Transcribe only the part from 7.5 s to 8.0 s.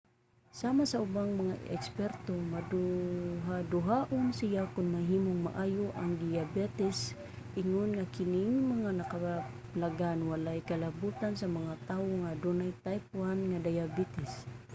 ingon